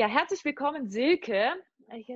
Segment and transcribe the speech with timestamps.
[0.00, 1.52] Ja, herzlich willkommen, Silke.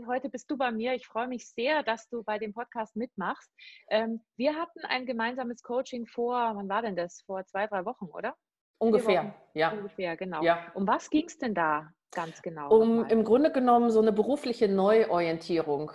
[0.06, 0.94] Heute bist du bei mir.
[0.94, 3.52] Ich freue mich sehr, dass du bei dem Podcast mitmachst.
[3.90, 7.20] Ähm, wir hatten ein gemeinsames Coaching vor, wann war denn das?
[7.26, 8.34] Vor zwei, drei Wochen, oder?
[8.78, 9.72] Ungefähr, ja.
[9.72, 10.42] Ungefähr, genau.
[10.42, 10.72] Ja.
[10.72, 12.74] Um was ging es denn da ganz genau?
[12.74, 15.92] Um im Grunde genommen so eine berufliche Neuorientierung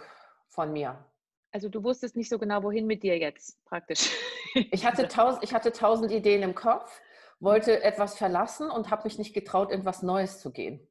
[0.48, 1.04] von mir.
[1.52, 4.16] Also du wusstest nicht so genau, wohin mit dir jetzt praktisch.
[4.72, 7.02] Ich hatte tausend, ich hatte tausend Ideen im Kopf,
[7.40, 10.88] wollte etwas verlassen und habe mich nicht getraut, in was Neues zu gehen.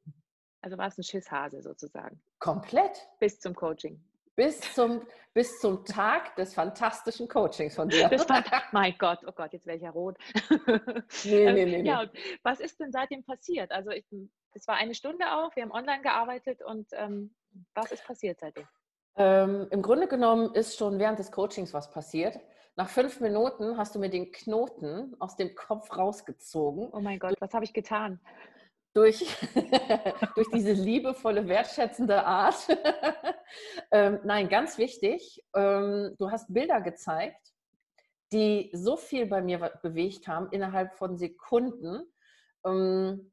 [0.61, 2.21] Also war es ein Schisshase sozusagen.
[2.39, 3.07] Komplett.
[3.19, 4.01] Bis zum Coaching.
[4.35, 8.07] Bis zum, bis zum Tag des fantastischen Coachings von dir.
[8.07, 10.17] Das war, mein Gott, oh Gott, jetzt wäre ich ja rot.
[11.25, 11.81] Nee, nee, nee.
[11.81, 12.09] Ja,
[12.43, 13.71] was ist denn seitdem passiert?
[13.71, 14.05] Also ich,
[14.53, 17.35] es war eine Stunde auch, wir haben online gearbeitet und ähm,
[17.73, 18.65] was ist passiert seitdem?
[19.17, 22.39] Ähm, Im Grunde genommen ist schon während des Coachings was passiert.
[22.77, 26.87] Nach fünf Minuten hast du mir den Knoten aus dem Kopf rausgezogen.
[26.93, 28.21] Oh mein Gott, was habe ich getan?
[28.93, 29.19] Durch,
[30.35, 32.67] durch diese liebevolle, wertschätzende Art.
[33.91, 37.53] ähm, nein, ganz wichtig, ähm, du hast Bilder gezeigt,
[38.31, 42.03] die so viel bei mir bewegt haben innerhalb von Sekunden
[42.65, 43.31] ähm,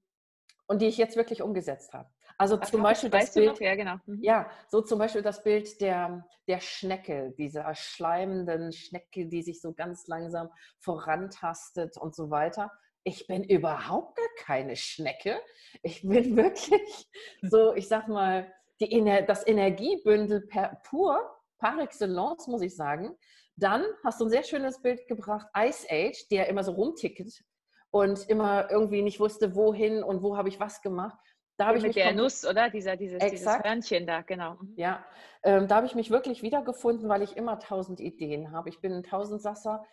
[0.67, 2.08] und die ich jetzt wirklich umgesetzt habe.
[2.39, 3.97] Also Ach, zum Beispiel das Bild, ja, genau.
[4.05, 4.23] Mhm.
[4.23, 9.73] ja, so zum Beispiel das Bild der, der Schnecke, dieser schleimenden Schnecke, die sich so
[9.73, 12.70] ganz langsam vorantastet und so weiter
[13.06, 15.40] ich bin überhaupt gar keine Schnecke.
[15.82, 17.08] Ich bin wirklich
[17.40, 21.18] so, ich sag mal, die, das Energiebündel per, pur,
[21.58, 23.16] par excellence, muss ich sagen.
[23.54, 27.44] Dann hast du ein sehr schönes Bild gebracht, Ice Age, der immer so rumticket
[27.90, 31.16] und immer irgendwie nicht wusste, wohin und wo habe ich was gemacht.
[31.56, 32.68] Da habe ich mit der Nuss, oder?
[32.68, 34.54] Dieser, dieses, dieses Hörnchen da, genau.
[34.54, 34.74] Mhm.
[34.77, 35.06] Ja,
[35.42, 38.68] ähm, da habe ich mich wirklich wiedergefunden, weil ich immer tausend Ideen habe.
[38.68, 39.86] Ich bin ein Tausendsasser.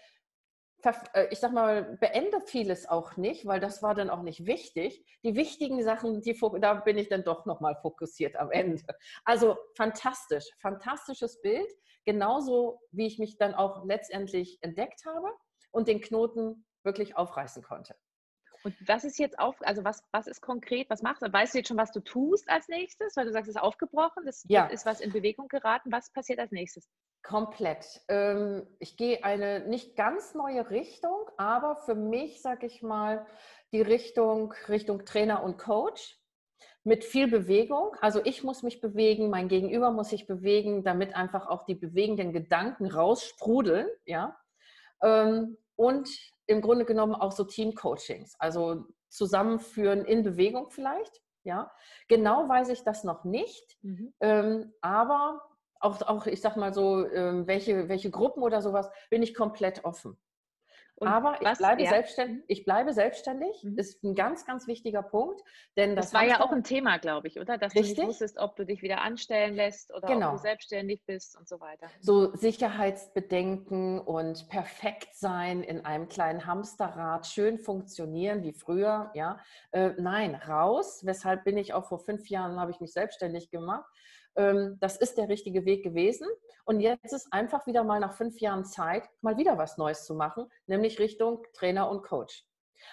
[1.13, 5.05] Äh, ich sag mal, beende vieles auch nicht, weil das war dann auch nicht wichtig.
[5.23, 8.83] Die wichtigen Sachen, die, da bin ich dann doch nochmal fokussiert am Ende.
[9.23, 11.67] Also fantastisch, fantastisches Bild.
[12.05, 15.31] Genauso wie ich mich dann auch letztendlich entdeckt habe
[15.71, 17.95] und den Knoten wirklich aufreißen konnte.
[18.63, 21.31] Und was ist jetzt auf, also was, was ist konkret, was machst du?
[21.31, 23.15] Weißt du jetzt schon, was du tust als nächstes?
[23.15, 24.67] Weil du sagst, es ist aufgebrochen, es ja.
[24.67, 25.91] ist was in Bewegung geraten.
[25.91, 26.89] Was passiert als nächstes?
[27.23, 28.01] Komplett.
[28.07, 33.25] Ähm, ich gehe eine nicht ganz neue Richtung, aber für mich, sage ich mal,
[33.71, 36.19] die Richtung Richtung Trainer und Coach
[36.83, 37.95] mit viel Bewegung.
[38.01, 42.33] Also ich muss mich bewegen, mein Gegenüber muss sich bewegen, damit einfach auch die bewegenden
[42.33, 44.37] Gedanken raussprudeln, ja.
[45.01, 46.09] Ähm, und
[46.47, 51.71] im Grunde genommen auch so Team-Coachings, also zusammenführen in Bewegung vielleicht, ja.
[52.07, 54.13] Genau weiß ich das noch nicht, mhm.
[54.19, 55.41] Ähm, aber
[55.79, 59.83] auch, auch ich sag mal so, ähm, welche, welche Gruppen oder sowas, bin ich komplett
[59.83, 60.17] offen.
[60.95, 63.77] Und Aber ich bleibe, selbstständig, ich bleibe selbstständig, mhm.
[63.77, 65.41] ist ein ganz, ganz wichtiger Punkt.
[65.75, 67.57] Denn das, das war ja auch ein Thema, glaube ich, oder?
[67.57, 67.95] Dass richtig?
[67.95, 70.29] du nicht wusstest, ob du dich wieder anstellen lässt oder genau.
[70.29, 71.87] ob du selbstständig bist und so weiter.
[71.99, 79.39] So Sicherheitsbedenken und perfekt sein in einem kleinen Hamsterrad, schön funktionieren wie früher, ja.
[79.71, 81.01] Äh, nein, raus.
[81.05, 83.89] Weshalb bin ich auch vor fünf Jahren, habe ich mich selbstständig gemacht
[84.35, 86.27] das ist der richtige Weg gewesen.
[86.65, 90.15] Und jetzt ist einfach wieder mal nach fünf Jahren Zeit, mal wieder was Neues zu
[90.15, 92.45] machen, nämlich Richtung Trainer und Coach.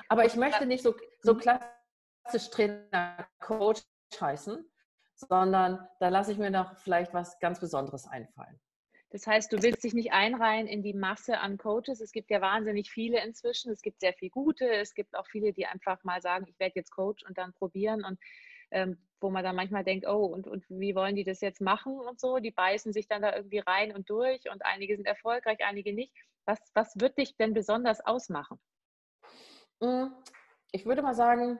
[0.08, 1.38] Aber ich möchte nicht so, so mhm.
[1.38, 3.82] klassisch Trainer, Coach
[4.20, 4.68] heißen,
[5.14, 8.60] sondern da lasse ich mir noch vielleicht was ganz Besonderes einfallen.
[9.10, 12.00] Das heißt, du willst dich nicht einreihen in die Masse an Coaches.
[12.00, 13.72] Es gibt ja wahnsinnig viele inzwischen.
[13.72, 14.68] Es gibt sehr viel gute.
[14.70, 18.04] Es gibt auch viele, die einfach mal sagen, ich werde jetzt Coach und dann probieren.
[18.04, 18.20] Und
[18.70, 21.98] ähm, wo man dann manchmal denkt, oh, und, und wie wollen die das jetzt machen
[22.00, 22.38] und so?
[22.38, 26.14] Die beißen sich dann da irgendwie rein und durch und einige sind erfolgreich, einige nicht.
[26.46, 28.58] Was, was wird dich denn besonders ausmachen?
[29.82, 30.12] Hm,
[30.72, 31.58] ich würde mal sagen,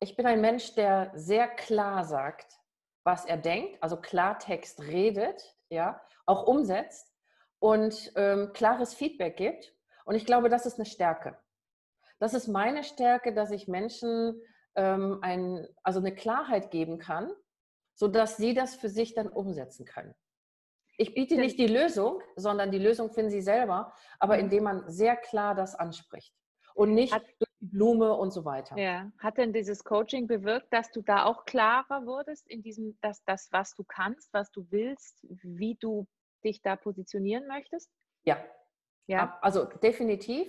[0.00, 2.58] ich bin ein Mensch, der sehr klar sagt,
[3.04, 7.12] was er denkt, also Klartext redet, ja, auch umsetzt
[7.58, 9.74] und ähm, klares Feedback gibt.
[10.04, 11.36] Und ich glaube, das ist eine Stärke.
[12.18, 14.40] Das ist meine Stärke, dass ich Menschen
[14.74, 17.30] ähm, ein, also eine Klarheit geben kann,
[17.94, 20.14] sodass sie das für sich dann umsetzen können.
[20.96, 24.40] Ich biete nicht die Lösung, sondern die Lösung finden sie selber, aber mhm.
[24.40, 26.34] indem man sehr klar das anspricht
[26.74, 28.76] und nicht Hat, durch die Blume und so weiter.
[28.76, 29.10] Ja.
[29.18, 33.48] Hat denn dieses Coaching bewirkt, dass du da auch klarer wurdest in diesem, dass das,
[33.52, 36.06] was du kannst, was du willst, wie du
[36.44, 37.90] dich da positionieren möchtest?
[38.24, 38.38] Ja.
[39.08, 39.38] Ja.
[39.40, 40.46] Also definitiv.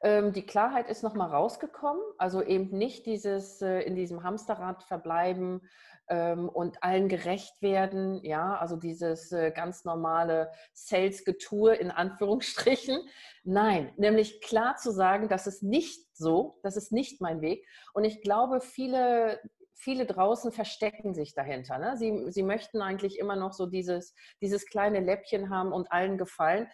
[0.00, 5.60] Ähm, die Klarheit ist nochmal rausgekommen, also eben nicht dieses äh, in diesem Hamsterrad verbleiben
[6.08, 13.00] ähm, und allen gerecht werden, ja, also dieses äh, ganz normale Sales-Getue in Anführungsstrichen.
[13.42, 17.66] Nein, nämlich klar zu sagen, das ist nicht so, das ist nicht mein Weg.
[17.92, 19.40] Und ich glaube, viele
[19.80, 21.78] viele draußen verstecken sich dahinter.
[21.78, 21.96] Ne?
[21.96, 26.66] Sie, sie möchten eigentlich immer noch so dieses, dieses kleine Läppchen haben und allen gefallen.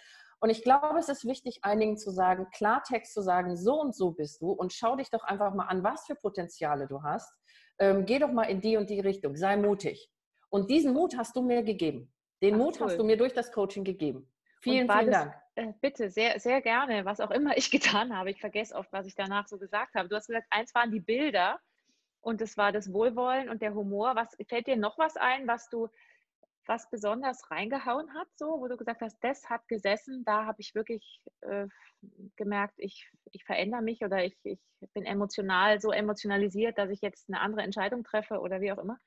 [0.45, 4.11] Und ich glaube, es ist wichtig, einigen zu sagen, Klartext zu sagen, so und so
[4.11, 7.33] bist du und schau dich doch einfach mal an, was für Potenziale du hast.
[7.79, 10.11] Ähm, geh doch mal in die und die Richtung, sei mutig.
[10.51, 12.13] Und diesen Mut hast du mir gegeben.
[12.43, 12.87] Den Ach, Mut cool.
[12.89, 14.31] hast du mir durch das Coaching gegeben.
[14.61, 15.35] Vielen, vielen das, Dank.
[15.55, 18.31] Äh, bitte, sehr, sehr gerne, was auch immer ich getan habe.
[18.31, 20.11] Ich vergesse oft, was ich danach so gesagt habe.
[20.11, 21.59] Du hast gesagt, eins waren die Bilder
[22.21, 24.15] und es war das Wohlwollen und der Humor.
[24.15, 25.89] Was fällt dir noch was ein, was du
[26.67, 30.75] was besonders reingehauen hat, so, wo du gesagt hast, das hat gesessen, da habe ich
[30.75, 31.67] wirklich äh,
[32.37, 34.61] gemerkt, ich, ich verändere mich oder ich, ich
[34.93, 38.99] bin emotional so emotionalisiert, dass ich jetzt eine andere Entscheidung treffe oder wie auch immer?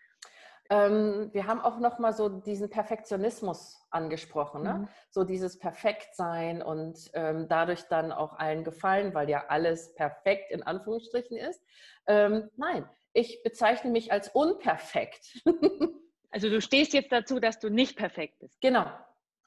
[0.69, 4.73] Ähm, wir haben auch noch mal so diesen Perfektionismus angesprochen, ne?
[4.73, 4.87] Mhm.
[5.09, 10.63] so dieses Perfektsein und ähm, dadurch dann auch allen gefallen, weil ja alles perfekt in
[10.63, 11.63] Anführungsstrichen ist.
[12.05, 15.41] Ähm, nein, ich bezeichne mich als unperfekt.
[16.29, 18.59] Also du stehst jetzt dazu, dass du nicht perfekt bist.
[18.61, 18.91] Genau, mhm.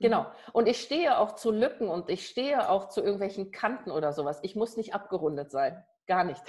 [0.00, 0.32] genau.
[0.52, 4.40] Und ich stehe auch zu Lücken und ich stehe auch zu irgendwelchen Kanten oder sowas.
[4.42, 5.84] Ich muss nicht abgerundet sein.
[6.06, 6.42] Gar nicht.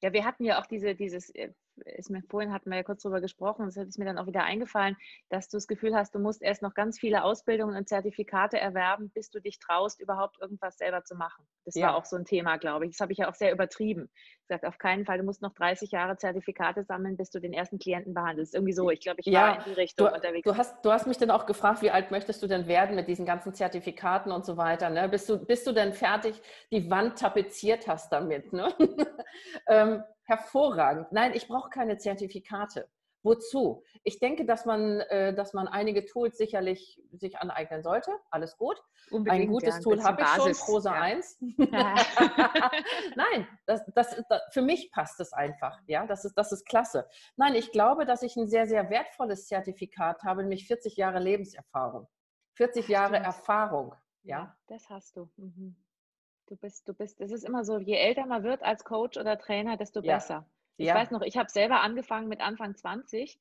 [0.00, 1.52] Ja, wir hatten ja auch diese, dieses äh,
[1.84, 4.44] ist mir vorhin hatten wir ja kurz drüber gesprochen, das ist mir dann auch wieder
[4.44, 4.96] eingefallen,
[5.28, 9.10] dass du das Gefühl hast, du musst erst noch ganz viele Ausbildungen und Zertifikate erwerben,
[9.10, 11.46] bis du dich traust, überhaupt irgendwas selber zu machen.
[11.64, 11.88] Das ja.
[11.88, 12.92] war auch so ein Thema, glaube ich.
[12.92, 14.08] Das habe ich ja auch sehr übertrieben.
[14.14, 17.52] Ich gesagt, auf keinen Fall, du musst noch 30 Jahre Zertifikate sammeln, bis du den
[17.52, 18.54] ersten Klienten behandelst.
[18.54, 20.44] Irgendwie so, ich glaube, ich ja, war in die Richtung du, unterwegs.
[20.44, 23.08] Du hast, du hast mich dann auch gefragt, wie alt möchtest du denn werden mit
[23.08, 24.90] diesen ganzen Zertifikaten und so weiter.
[24.90, 25.08] Ne?
[25.08, 26.40] Bist, du, bist du denn fertig,
[26.70, 28.52] die Wand tapeziert hast damit?
[28.52, 28.72] Ne?
[29.68, 31.10] ähm, hervorragend.
[31.12, 32.88] Nein, ich brauche keine Zertifikate.
[33.26, 33.82] Wozu?
[34.04, 38.12] Ich denke, dass man, äh, dass man einige Tools sicherlich sich aneignen sollte.
[38.30, 38.80] Alles gut.
[39.10, 41.00] Unbedingt, ein gutes ja, Tool habe ich schon, Prosa ja.
[41.00, 41.38] 1.
[43.16, 45.76] Nein, das, das, das, für mich passt es einfach.
[45.88, 47.08] Ja, das ist, das ist klasse.
[47.34, 52.06] Nein, ich glaube, dass ich ein sehr, sehr wertvolles Zertifikat habe, nämlich 40 Jahre Lebenserfahrung.
[52.54, 53.92] 40 Jahre Erfahrung.
[54.22, 55.28] Ja, das hast du.
[55.36, 55.76] Mhm.
[56.46, 59.36] Du bist, du bist, es ist immer so, je älter man wird als Coach oder
[59.36, 60.14] Trainer, desto ja.
[60.14, 60.48] besser.
[60.76, 60.94] Ich ja.
[60.94, 63.38] weiß noch, ich habe selber angefangen mit Anfang 20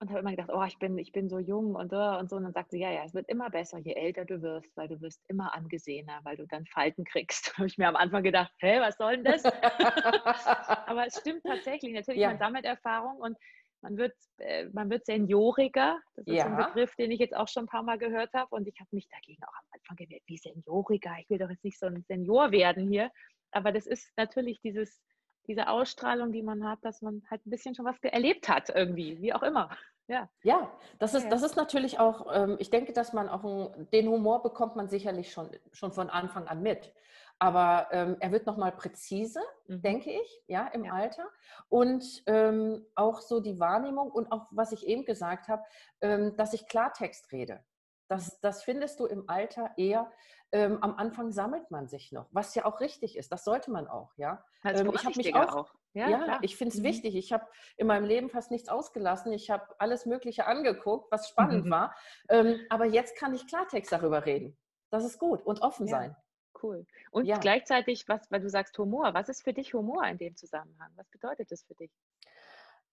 [0.00, 2.36] und habe immer gedacht, oh, ich bin, ich bin so jung und, und so.
[2.36, 4.88] Und dann sagt sie, ja, ja, es wird immer besser, je älter du wirst, weil
[4.88, 7.46] du wirst immer angesehener, weil du dann Falten kriegst.
[7.52, 9.44] Da habe ich mir am Anfang gedacht, hä, was soll denn das?
[10.86, 11.94] Aber es stimmt tatsächlich.
[11.94, 12.28] Natürlich, ja.
[12.30, 13.38] man sammelt Erfahrung und
[13.82, 16.00] man wird, äh, man wird senioriger.
[16.16, 16.46] Das ist ja.
[16.46, 18.54] ein Begriff, den ich jetzt auch schon ein paar Mal gehört habe.
[18.54, 21.12] Und ich habe mich dagegen auch am Anfang gewehrt, wie senioriger.
[21.20, 23.10] Ich will doch jetzt nicht so ein Senior werden hier.
[23.50, 25.02] Aber das ist natürlich dieses,
[25.46, 29.20] diese Ausstrahlung, die man hat, dass man halt ein bisschen schon was erlebt hat irgendwie,
[29.20, 29.70] wie auch immer.
[30.08, 33.88] Ja, ja das, ist, das ist natürlich auch, ähm, ich denke, dass man auch ein,
[33.92, 36.92] den Humor bekommt man sicherlich schon, schon von Anfang an mit
[37.42, 39.82] aber ähm, er wird nochmal präzise, mhm.
[39.82, 40.92] denke ich, ja, im ja.
[40.92, 41.28] Alter.
[41.68, 45.64] Und ähm, auch so die Wahrnehmung und auch, was ich eben gesagt habe,
[46.02, 47.64] ähm, dass ich Klartext rede.
[48.06, 50.08] Das, das findest du im Alter eher.
[50.52, 53.32] Ähm, am Anfang sammelt man sich noch, was ja auch richtig ist.
[53.32, 54.44] Das sollte man auch, ja.
[54.62, 55.74] Also ich habe mich auch, auch.
[55.94, 56.84] Ja, ja ich finde es mhm.
[56.84, 57.16] wichtig.
[57.16, 57.44] Ich habe
[57.76, 59.32] in meinem Leben fast nichts ausgelassen.
[59.32, 61.70] Ich habe alles Mögliche angeguckt, was spannend mhm.
[61.70, 61.96] war.
[62.28, 64.56] Ähm, aber jetzt kann ich Klartext darüber reden.
[64.90, 65.96] Das ist gut und offen ja.
[65.96, 66.16] sein
[66.62, 66.86] cool.
[67.10, 67.38] Und ja.
[67.38, 70.90] gleichzeitig, was, weil du sagst Humor, was ist für dich Humor in dem Zusammenhang?
[70.96, 71.90] Was bedeutet das für dich?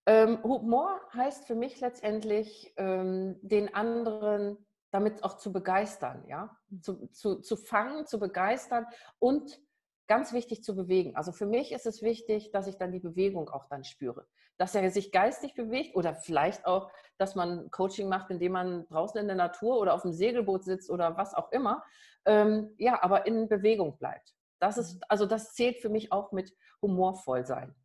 [0.06, 6.82] Ähm, Humor heißt für mich letztendlich, ähm, den anderen damit auch zu begeistern, ja, hm.
[6.82, 8.88] zu, zu, zu fangen, zu begeistern
[9.20, 9.62] und
[10.10, 11.16] ganz wichtig zu bewegen.
[11.16, 14.26] Also für mich ist es wichtig, dass ich dann die Bewegung auch dann spüre.
[14.58, 19.22] Dass er sich geistig bewegt oder vielleicht auch, dass man Coaching macht, indem man draußen
[19.22, 21.84] in der Natur oder auf dem Segelboot sitzt oder was auch immer.
[22.26, 24.34] Ähm, ja, aber in Bewegung bleibt.
[24.60, 25.02] Das ist, mhm.
[25.10, 27.76] also das zählt für mich auch mit humorvoll sein.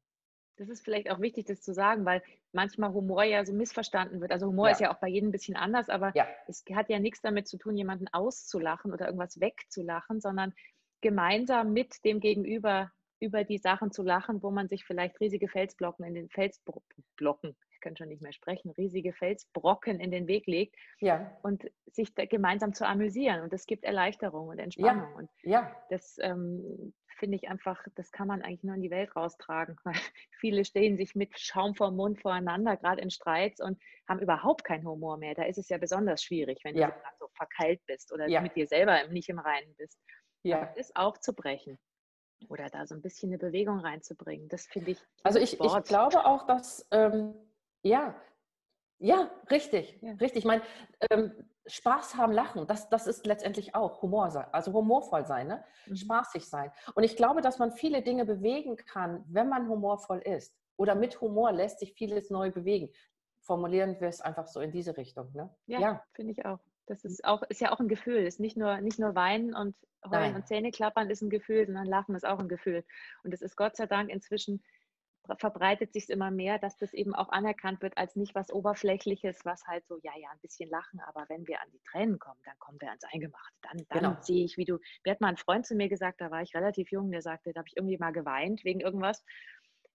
[0.57, 4.31] Das ist vielleicht auch wichtig, das zu sagen, weil manchmal Humor ja so missverstanden wird.
[4.31, 4.73] Also Humor ja.
[4.73, 6.27] ist ja auch bei jedem ein bisschen anders, aber ja.
[6.47, 10.55] es hat ja nichts damit zu tun, jemanden auszulachen oder irgendwas wegzulachen, sondern
[11.05, 16.05] gemeinsam mit dem Gegenüber über die Sachen zu lachen, wo man sich vielleicht riesige Felsblocken
[16.07, 20.75] in den Felsblocken, ich kann schon nicht mehr sprechen, riesige Felsbrocken in den Weg legt
[21.01, 21.31] ja.
[21.43, 23.43] und sich gemeinsam zu amüsieren.
[23.43, 25.11] Und das gibt Erleichterung und Entspannung.
[25.11, 25.17] Ja.
[25.17, 25.77] Und ja.
[25.91, 29.95] das ähm, finde ich einfach, das kann man eigentlich nur in die Welt raustragen, weil
[30.41, 34.87] viele stehen sich mit Schaum vor Mund voreinander, gerade in Streits und haben überhaupt keinen
[34.87, 35.35] Humor mehr.
[35.35, 36.89] Da ist es ja besonders schwierig, wenn ja.
[36.89, 40.01] du so verkeilt bist oder mit dir selber nicht im Reinen bist
[40.51, 40.73] ja.
[40.77, 41.79] das aufzubrechen
[42.49, 44.49] oder da so ein bisschen eine Bewegung reinzubringen.
[44.49, 44.99] Das finde ich.
[45.23, 47.35] Also ich, ich glaube auch, dass, ähm,
[47.83, 48.15] ja,
[48.99, 50.13] ja, richtig, ja.
[50.13, 50.39] richtig.
[50.39, 50.63] Ich meine,
[51.11, 51.33] ähm,
[51.67, 55.65] Spaß haben, lachen, das, das ist letztendlich auch Humor sein, also humorvoll sein, ne?
[55.87, 55.97] Mhm.
[55.97, 56.71] spaßig sein.
[56.95, 60.55] Und ich glaube, dass man viele Dinge bewegen kann, wenn man humorvoll ist.
[60.77, 62.91] oder mit Humor lässt sich vieles neu bewegen.
[63.41, 65.31] Formulieren wir es einfach so in diese Richtung.
[65.33, 65.55] Ne?
[65.67, 66.05] Ja, ja.
[66.13, 66.59] finde ich auch.
[66.87, 68.27] Das ist auch, ist ja auch ein Gefühl.
[68.27, 70.35] Ist nicht nur, nicht nur Weinen und Heulen Nein.
[70.37, 72.85] und Zähne klappern ist ein Gefühl, sondern Lachen ist auch ein Gefühl.
[73.23, 74.63] Und es ist Gott sei Dank inzwischen
[75.39, 79.45] verbreitet sich es immer mehr, dass das eben auch anerkannt wird als nicht was Oberflächliches,
[79.45, 82.41] was halt so, ja, ja, ein bisschen lachen, aber wenn wir an die Tränen kommen,
[82.45, 83.57] dann kommen wir ans Eingemachte.
[83.63, 84.23] Dann, dann genau.
[84.23, 86.55] sehe ich, wie du, mir hat mal ein Freund zu mir gesagt, da war ich
[86.55, 89.25] relativ jung, der sagte, da habe ich irgendwie mal geweint wegen irgendwas.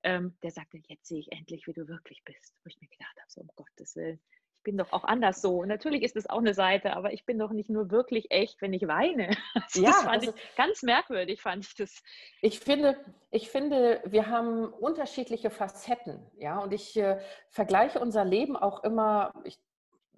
[0.02, 2.56] Ähm, der sagte, jetzt sehe ich endlich, wie du wirklich bist.
[2.64, 4.20] Wo ich mir gedacht habe, so um Gottes Willen
[4.60, 5.64] ich bin doch auch anders so.
[5.64, 8.74] Natürlich ist es auch eine Seite, aber ich bin doch nicht nur wirklich echt, wenn
[8.74, 9.30] ich weine.
[9.56, 12.04] Also ja, das fand ich ganz merkwürdig, fand ich das.
[12.42, 12.98] Ich finde,
[13.32, 19.34] ich finde, wir haben unterschiedliche Facetten, ja, und ich äh, vergleiche unser Leben auch immer,
[19.44, 19.58] ich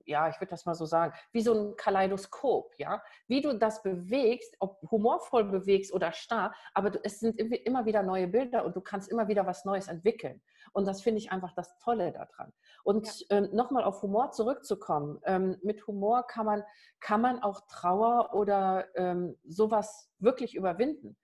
[0.05, 3.03] ja, ich würde das mal so sagen, wie so ein Kaleidoskop, ja.
[3.27, 8.27] Wie du das bewegst, ob humorvoll bewegst oder starr, aber es sind immer wieder neue
[8.27, 10.41] Bilder und du kannst immer wieder was Neues entwickeln.
[10.73, 12.53] Und das finde ich einfach das Tolle daran.
[12.83, 13.37] Und ja.
[13.37, 15.19] ähm, nochmal auf Humor zurückzukommen.
[15.25, 16.63] Ähm, mit Humor kann man,
[16.99, 21.17] kann man auch Trauer oder ähm, sowas wirklich überwinden.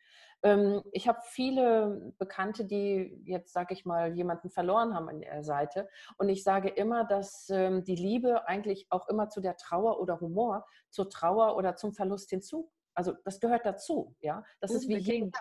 [0.44, 5.44] Ähm, ich habe viele Bekannte, die jetzt, sage ich mal, jemanden verloren haben an der
[5.44, 5.90] Seite.
[6.18, 10.20] Und ich sage immer, dass ähm, die Liebe eigentlich auch immer zu der Trauer oder
[10.20, 12.72] Humor, zur Trauer oder zum Verlust hinzu.
[12.94, 14.44] Also das gehört dazu, ja.
[14.60, 15.02] Das Unbedingt.
[15.02, 15.40] ist wie jeder.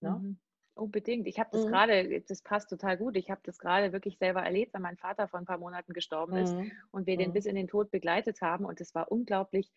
[0.00, 0.10] Ne?
[0.10, 0.40] Mhm.
[0.74, 1.26] Unbedingt.
[1.26, 1.68] Ich habe das mhm.
[1.68, 3.16] gerade, das passt total gut.
[3.16, 6.36] Ich habe das gerade wirklich selber erlebt, weil mein Vater vor ein paar Monaten gestorben
[6.36, 6.72] ist mhm.
[6.90, 7.34] und wir den mhm.
[7.34, 8.64] bis in den Tod begleitet haben.
[8.64, 9.70] Und es war unglaublich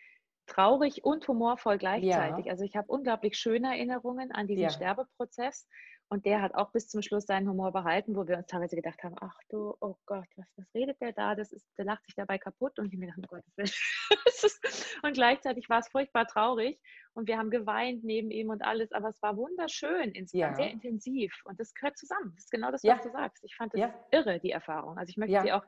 [0.47, 2.45] traurig und humorvoll gleichzeitig.
[2.45, 2.51] Ja.
[2.51, 4.69] Also ich habe unglaublich schöne Erinnerungen an diesen ja.
[4.69, 5.67] Sterbeprozess
[6.09, 9.03] und der hat auch bis zum Schluss seinen Humor behalten, wo wir uns teilweise gedacht
[9.03, 11.35] haben, ach du, oh Gott, was, was redet der da?
[11.35, 13.43] Das ist, der lacht sich dabei kaputt und ich mir dachte, oh Gott,
[15.03, 16.79] und gleichzeitig war es furchtbar traurig
[17.13, 20.53] und wir haben geweint neben ihm und alles, aber es war wunderschön, ja.
[20.53, 22.33] sehr intensiv und das gehört zusammen.
[22.35, 23.43] Das ist genau das, was du sagst.
[23.43, 24.97] Ich fand das irre, die Erfahrung.
[24.97, 25.63] Also ich möchte sie auch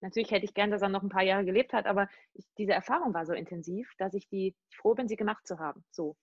[0.00, 2.72] natürlich hätte ich gern, dass er noch ein paar Jahre gelebt hat, aber ich, diese
[2.72, 5.84] Erfahrung war so intensiv, dass ich die ich froh bin, sie gemacht zu haben.
[5.90, 6.16] So.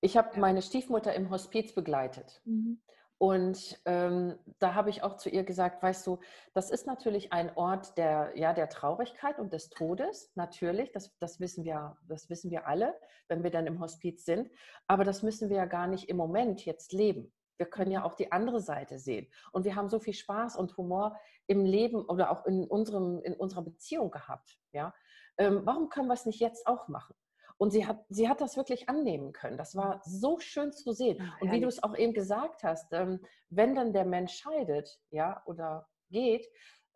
[0.00, 2.40] Ich habe meine Stiefmutter im Hospiz begleitet.
[2.44, 2.80] Mhm.
[3.18, 6.18] Und ähm, da habe ich auch zu ihr gesagt, weißt du,
[6.52, 11.40] das ist natürlich ein Ort der, ja, der Traurigkeit und des Todes, natürlich, das, das,
[11.40, 12.94] wissen wir, das wissen wir alle,
[13.28, 14.50] wenn wir dann im Hospiz sind,
[14.86, 17.32] aber das müssen wir ja gar nicht im Moment jetzt leben.
[17.56, 19.28] Wir können ja auch die andere Seite sehen.
[19.50, 23.32] Und wir haben so viel Spaß und Humor im Leben oder auch in, unserem, in
[23.32, 24.58] unserer Beziehung gehabt.
[24.72, 24.92] Ja?
[25.38, 27.14] Ähm, warum können wir es nicht jetzt auch machen?
[27.58, 29.56] Und sie hat, sie hat das wirklich annehmen können.
[29.56, 31.18] Das war so schön zu sehen.
[31.20, 35.00] Ach, und wie du es auch eben gesagt hast, ähm, wenn dann der Mensch scheidet,
[35.10, 36.46] ja, oder geht,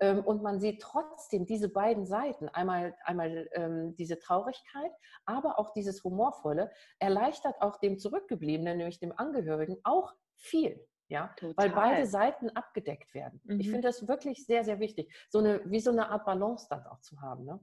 [0.01, 4.93] ähm, und man sieht trotzdem diese beiden Seiten, einmal, einmal ähm, diese Traurigkeit,
[5.27, 10.87] aber auch dieses Humorvolle, erleichtert auch dem Zurückgebliebenen, nämlich dem Angehörigen, auch viel.
[11.09, 11.57] Ja, Total.
[11.57, 13.41] weil beide Seiten abgedeckt werden.
[13.45, 13.61] Mhm.
[13.61, 16.87] Ich finde das wirklich sehr, sehr wichtig, so eine, wie so eine Art Balance dann
[16.87, 17.45] auch zu haben.
[17.45, 17.59] Ne?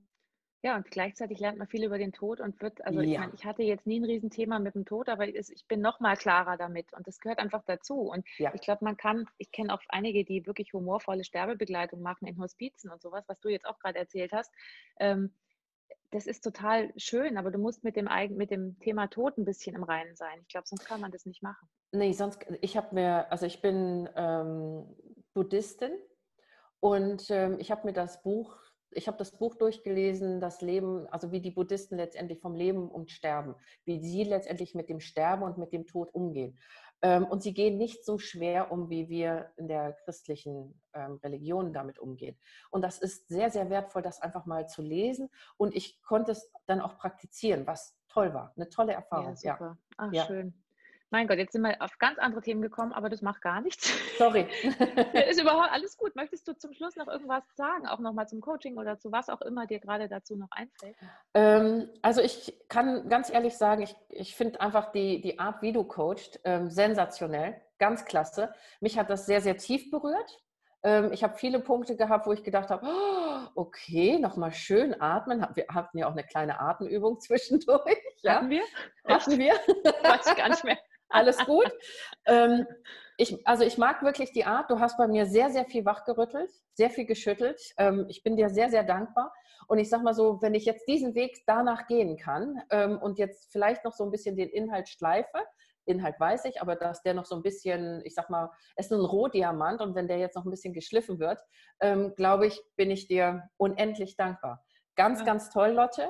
[0.64, 3.06] Ja, und gleichzeitig lernt man viel über den Tod und wird, also ja.
[3.06, 6.00] ich, mein, ich hatte jetzt nie ein Riesenthema mit dem Tod, aber ich bin noch
[6.00, 8.02] mal klarer damit und das gehört einfach dazu.
[8.02, 8.52] Und ja.
[8.56, 12.90] ich glaube, man kann, ich kenne auch einige, die wirklich humorvolle Sterbebegleitung machen in Hospizen
[12.92, 14.52] und sowas, was du jetzt auch gerade erzählt hast.
[15.00, 15.32] Ähm,
[16.12, 19.76] das ist total schön, aber du musst mit dem, mit dem Thema Tod ein bisschen
[19.76, 20.40] im Reinen sein.
[20.42, 21.68] Ich glaube, sonst kann man das nicht machen.
[21.92, 24.86] Nee, sonst, ich habe mir, also ich bin ähm,
[25.34, 25.92] Buddhistin
[26.80, 28.58] und ähm, ich habe mir das Buch,
[28.92, 33.12] ich habe das Buch durchgelesen, das Leben, also wie die Buddhisten letztendlich vom Leben und
[33.12, 36.58] Sterben, wie sie letztendlich mit dem Sterben und mit dem Tod umgehen.
[37.02, 41.72] Ähm, und sie gehen nicht so schwer um, wie wir in der christlichen ähm, Religion
[41.72, 42.38] damit umgehen.
[42.72, 45.30] Und das ist sehr, sehr wertvoll, das einfach mal zu lesen.
[45.58, 48.52] Und ich konnte es dann auch praktizieren, was toll war.
[48.56, 49.36] Eine tolle Erfahrung.
[49.44, 49.78] Ja, super.
[49.98, 50.26] Ach, ja.
[50.26, 50.54] schön.
[51.10, 53.94] Mein Gott, jetzt sind wir auf ganz andere Themen gekommen, aber das macht gar nichts.
[54.18, 54.46] Sorry.
[55.30, 56.16] ist überhaupt alles gut.
[56.18, 59.42] Möchtest du zum Schluss noch irgendwas sagen, auch nochmal zum Coaching oder zu was auch
[59.42, 60.98] immer dir gerade dazu noch einfällt?
[61.34, 65.72] Ähm, also ich kann ganz ehrlich sagen, ich, ich finde einfach die, die Art, wie
[65.72, 68.54] du coachst, ähm, sensationell, ganz klasse.
[68.82, 70.42] Mich hat das sehr, sehr tief berührt.
[70.84, 75.46] Ähm, ich habe viele Punkte gehabt, wo ich gedacht habe, oh, okay, nochmal schön atmen.
[75.54, 77.98] Wir hatten ja auch eine kleine Atemübung zwischendurch.
[78.22, 78.36] Ja?
[78.36, 78.64] Hatten wir?
[79.06, 79.54] Hatten wir?
[79.54, 80.78] Weiß ich gar nicht mehr.
[81.10, 81.72] Alles gut.
[82.26, 82.66] ähm,
[83.18, 84.70] ich, also ich mag wirklich die Art.
[84.70, 87.60] Du hast bei mir sehr, sehr viel wachgerüttelt, sehr viel geschüttelt.
[87.78, 89.34] Ähm, ich bin dir sehr, sehr dankbar.
[89.68, 93.18] Und ich sage mal so, wenn ich jetzt diesen Weg danach gehen kann ähm, und
[93.18, 95.40] jetzt vielleicht noch so ein bisschen den Inhalt schleife,
[95.88, 98.92] Inhalt weiß ich, aber dass der noch so ein bisschen, ich sag mal, es ist
[98.92, 101.40] ein Rohdiamant und wenn der jetzt noch ein bisschen geschliffen wird,
[101.80, 104.64] ähm, glaube ich, bin ich dir unendlich dankbar.
[104.96, 105.26] Ganz, ja.
[105.26, 106.10] ganz toll, Lotte.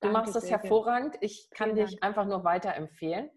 [0.00, 1.16] Du Danke machst das hervorragend.
[1.20, 2.04] Ich kann Vielen dich Dank.
[2.04, 3.30] einfach nur weiterempfehlen.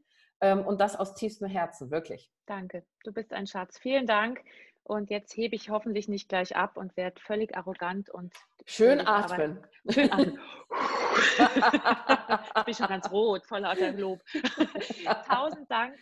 [0.44, 2.30] Ähm, und das aus tiefstem Herzen, wirklich.
[2.46, 2.86] Danke.
[3.06, 3.80] Du bist ein Schatz.
[3.80, 4.42] Vielen Dank.
[4.84, 8.34] Und jetzt hebe ich hoffentlich nicht gleich ab und werde völlig arrogant und
[8.66, 9.66] schön atmen.
[9.90, 10.40] Schön atmen.
[12.58, 14.20] ich bin schon ganz rot, voller Lob.
[15.28, 15.96] Tausend Dank.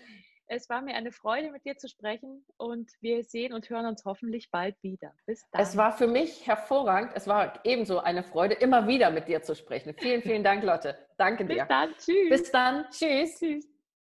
[0.48, 4.03] Es war mir eine Freude, mit dir zu sprechen und wir sehen und hören uns
[4.03, 5.13] hoffentlich bald wieder.
[5.27, 5.62] Bis dann.
[5.62, 7.12] Es war für mich hervorragend.
[7.13, 9.93] Es war ebenso eine Freude, immer wieder mit dir zu sprechen.
[10.00, 10.98] Vielen, vielen Dank, Lotte.
[11.17, 11.60] Danke dir.
[11.60, 11.93] Bis dann.
[11.98, 12.29] Tschüss.
[12.29, 12.86] Bis dann.
[12.89, 13.39] Tschüss.
[13.39, 13.71] Tschüss.